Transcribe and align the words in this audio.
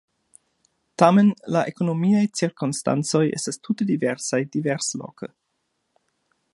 Tamen 1.01 1.27
la 1.55 1.61
ekonomiaj 1.71 2.23
cirkonstancoj 2.39 3.23
estas 3.41 3.63
tute 3.69 3.89
diversaj 3.93 4.41
diversloke. 4.57 5.35